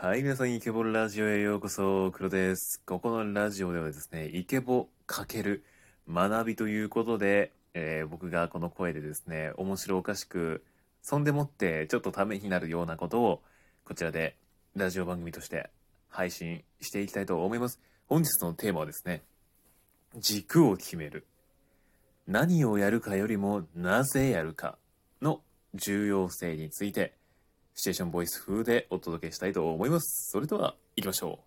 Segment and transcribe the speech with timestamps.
[0.00, 2.80] はい、皆さん、イケボラジオへようこそ、黒です。
[2.86, 5.60] ここのラジオではですね、イケボ×
[6.08, 10.62] 学びということで、えー僕がこの声でですね、面白おかしく、
[11.02, 13.42] そんでもってちょっとためになるようなことを、
[13.84, 14.36] こちらで
[14.76, 15.68] ラジオ番組として
[16.08, 17.80] 配信していきたいと思います。
[18.06, 19.24] 本日のテーマはですね、
[20.16, 21.26] 軸を決める。
[22.28, 24.78] 何をやるかよりもなぜやるか
[25.20, 25.40] の
[25.74, 27.17] 重要性について、
[27.78, 30.32] シチュエーションボイス風でお届けしたいと思います。
[30.32, 31.38] それでは、行きましょ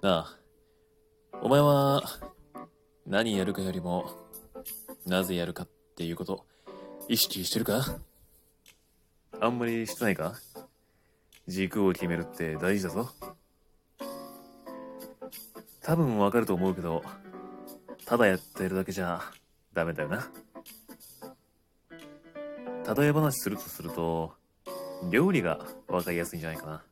[0.00, 0.06] う。
[0.06, 0.38] なあ、
[1.42, 2.04] お前は、
[3.04, 4.12] 何やるかよりも、
[5.04, 6.46] なぜやるかっていうこと、
[7.08, 7.98] 意識してるか？
[9.40, 10.36] あんまりしてないか？
[11.48, 13.08] 軸を決めるって大事だぞ。
[15.82, 17.02] 多分わかると思うけど、
[18.04, 19.22] ただやってるだけじゃ
[19.72, 20.30] ダメだよな。
[22.94, 24.34] 例え話するとすると、
[25.10, 26.84] 料理がわかりやすいんじゃないかな。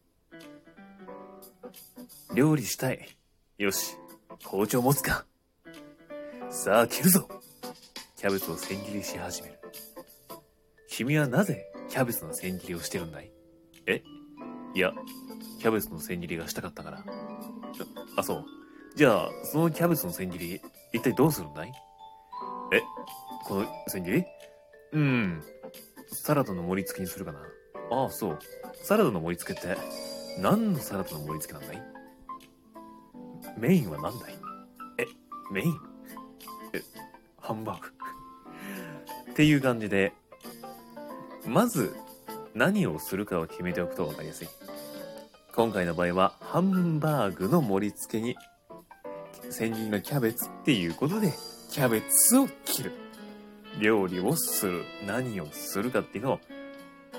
[2.34, 3.16] 料理したい。
[3.58, 3.96] よし、
[4.44, 5.26] 包丁持つか。
[6.48, 7.28] さあ、切るぞ
[8.16, 9.58] キャベツを千切りし始める。
[10.88, 13.30] 君はなぜキャベツの千切りをしてるんだい？
[13.86, 14.02] え？
[14.76, 14.92] いや、
[15.58, 17.02] キャベツの千切りがしたかったから。
[18.14, 18.44] あ、そう。
[18.94, 20.60] じゃあ、そのキャベツの千切り、
[20.92, 21.72] 一体どうするんだい？
[22.74, 22.82] え
[23.46, 24.24] この千切り？
[24.92, 25.42] うん。
[26.12, 27.40] サラダの盛り付けにするかな。
[27.90, 28.38] ああ、そう。
[28.82, 29.78] サラダの盛り付けって、
[30.42, 31.82] 何のサラダの盛り付けなんだい？
[33.56, 34.34] メインは何だい？
[34.98, 35.06] え、
[35.50, 35.74] メイン？
[36.74, 36.82] え、
[37.40, 37.88] ハンバーグ。
[39.30, 40.12] っていう感じで、
[41.46, 41.96] まず、
[42.54, 44.48] 何をするかを決めておくと分かりやすい。
[45.56, 48.36] 今回の場合は、ハンバーグの盛り付けに、
[49.48, 51.32] 千切りのキャベツっていうことで、
[51.70, 52.92] キャベツを切る。
[53.80, 54.84] 料理をする。
[55.06, 56.40] 何をするかっていうのを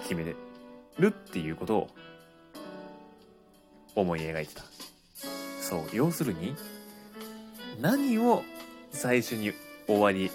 [0.03, 1.88] 決めるっていうことを
[3.96, 4.62] 思い描いてた。
[5.59, 5.90] そう。
[5.92, 6.56] 要するに、
[7.81, 8.44] 何を
[8.92, 9.52] 最初に
[9.88, 10.30] 終わり、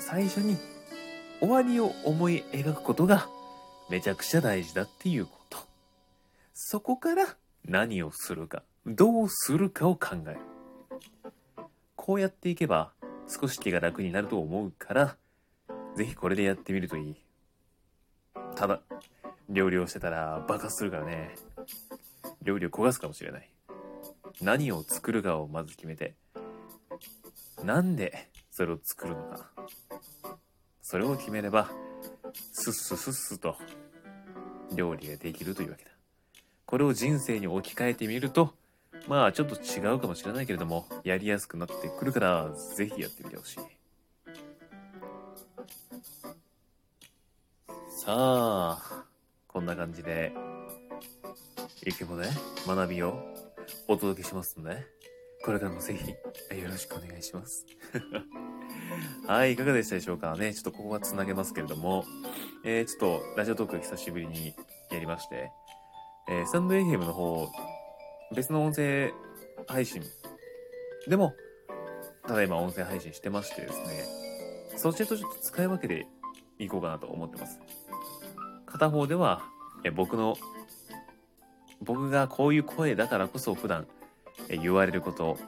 [0.00, 0.56] 最初に
[1.38, 3.28] 終わりを思い描くことが
[3.88, 5.35] めちゃくちゃ大事だっていうこと。
[6.58, 7.36] そこから
[7.66, 10.38] 何をするか、どうするかを考える。
[11.96, 12.94] こうやっていけば
[13.28, 15.16] 少し気が楽になると思うから、
[15.96, 17.16] ぜひこれでやってみるといい。
[18.54, 18.80] ただ、
[19.50, 21.34] 料理をしてたら爆発するからね。
[22.42, 23.50] 料理を焦がすかもしれない。
[24.40, 26.14] 何を作るかをまず決めて、
[27.64, 29.50] なんでそれを作るのか。
[30.80, 31.68] それを決めれば、
[32.50, 33.56] スッススッスと
[34.74, 35.90] 料理ができるというわけだ。
[36.66, 38.52] これを人生に置き換えてみると、
[39.06, 43.58] まあちょっと違うかもしれないけれども、やりやすくなってくるから、ぜひやってみてほしい。
[47.88, 49.04] さあ、
[49.46, 50.32] こんな感じで、
[51.84, 52.28] イケボで
[52.66, 53.16] 学びを
[53.86, 54.84] お届けしますので、
[55.44, 56.10] これからもぜひ
[56.60, 57.64] よろしくお願いします。
[59.28, 60.52] はい、いかがでしたでしょうかね。
[60.52, 62.04] ちょっとここは繋げますけれども、
[62.64, 64.56] えー、ちょっとラジオトーク久しぶりに
[64.90, 65.52] やりまして、
[66.28, 67.48] えー、スタンド FM の方、
[68.34, 69.12] 別の音声
[69.66, 70.02] 配信。
[71.08, 71.34] でも、
[72.26, 74.04] ただいま音声配信してましてですね、
[74.76, 76.06] そちらとちょっと使い分けて
[76.58, 77.60] いこうかなと思ってます。
[78.66, 79.42] 片方では、
[79.84, 80.36] え僕の、
[81.80, 83.86] 僕がこういう声だからこそ普段
[84.48, 85.38] え言われること、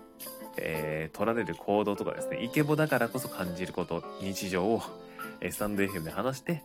[0.57, 4.83] えー取られる行動とかですね、イケボだからこそ感じること、日常を、
[5.41, 6.63] えスタンド FM で話して、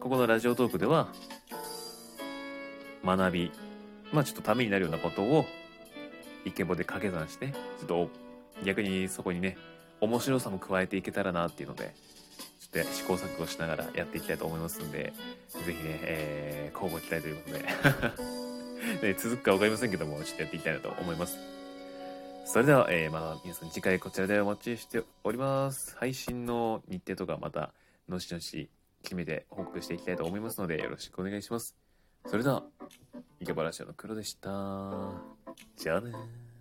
[0.00, 1.08] ここのラジオトークでは、
[3.04, 3.52] 学び、
[4.12, 5.46] まあちょっとためになるようなことを、
[6.44, 8.10] イケボで掛け算して、ちょっと
[8.64, 9.56] 逆にそこにね、
[10.00, 11.94] 面白さも加えていけたらなっていうので、
[12.60, 15.12] ちょっと試行錯誤しながらやっていきたいと思いますんで、
[15.48, 21.38] ぜひね、えー、交互期待ということで、 ね、続くかわかりませんけども、ちょっとやっていきたいなと思います。
[22.44, 25.96] それでは、えー、また皆さん次回こちらでお待ちしております。
[25.96, 27.72] 配信の日程とかまた、
[28.08, 28.68] 後々
[29.02, 31.81] 決めて報告していきたいと思いますので、よろしくお願いします。
[32.26, 32.64] それでは、
[33.40, 34.48] イケバラシオの黒でした。
[35.76, 36.51] じゃあねー。